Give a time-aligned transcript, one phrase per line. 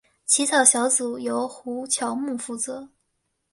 [0.25, 2.89] 起草小组由胡乔木负责。